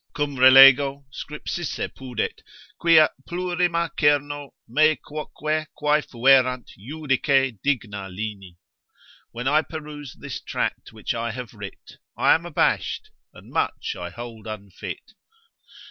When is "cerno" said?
3.95-4.55